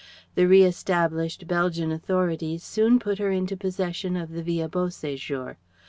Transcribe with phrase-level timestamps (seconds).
[0.33, 5.57] The re established Belgian authorities soon put her into possession of the Villa Beau séjour.